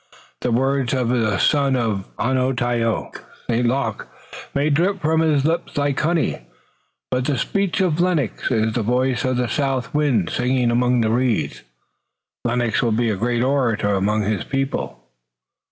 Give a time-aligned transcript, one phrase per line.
[0.39, 3.11] The words of the son of Onontio,
[3.45, 3.67] St.
[3.67, 4.07] Luc,
[4.55, 6.41] may drip from his lips like honey,
[7.11, 11.11] but the speech of Lennox is the voice of the south wind singing among the
[11.11, 11.61] reeds.
[12.43, 15.03] Lennox will be a great orator among his people."